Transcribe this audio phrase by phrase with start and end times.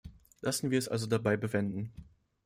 [0.39, 1.93] Lassen wir es also dabei bewenden.